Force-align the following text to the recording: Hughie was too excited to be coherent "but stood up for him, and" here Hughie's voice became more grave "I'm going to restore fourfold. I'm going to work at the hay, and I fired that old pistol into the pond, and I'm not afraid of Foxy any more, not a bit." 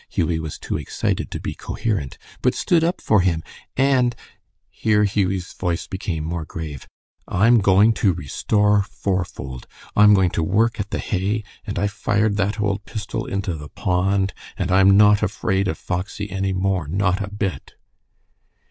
Hughie 0.09 0.39
was 0.39 0.57
too 0.57 0.77
excited 0.79 1.29
to 1.29 1.39
be 1.39 1.53
coherent 1.53 2.17
"but 2.41 2.55
stood 2.55 2.83
up 2.83 2.99
for 2.99 3.21
him, 3.21 3.43
and" 3.77 4.15
here 4.71 5.03
Hughie's 5.03 5.53
voice 5.53 5.85
became 5.85 6.23
more 6.23 6.43
grave 6.43 6.87
"I'm 7.27 7.59
going 7.59 7.93
to 8.01 8.11
restore 8.11 8.81
fourfold. 8.81 9.67
I'm 9.95 10.15
going 10.15 10.31
to 10.31 10.41
work 10.41 10.79
at 10.79 10.89
the 10.89 10.97
hay, 10.97 11.43
and 11.67 11.77
I 11.77 11.85
fired 11.85 12.35
that 12.37 12.59
old 12.59 12.83
pistol 12.85 13.27
into 13.27 13.53
the 13.53 13.69
pond, 13.69 14.33
and 14.57 14.71
I'm 14.71 14.97
not 14.97 15.21
afraid 15.21 15.67
of 15.67 15.77
Foxy 15.77 16.31
any 16.31 16.51
more, 16.51 16.87
not 16.87 17.21
a 17.23 17.29
bit." 17.29 17.75